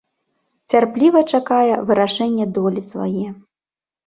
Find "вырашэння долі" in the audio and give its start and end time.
1.91-2.81